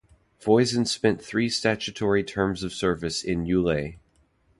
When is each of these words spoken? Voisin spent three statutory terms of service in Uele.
Voisin 0.43 0.83
spent 0.83 1.21
three 1.23 1.47
statutory 1.47 2.23
terms 2.23 2.63
of 2.63 2.73
service 2.73 3.23
in 3.23 3.45
Uele. 3.45 3.99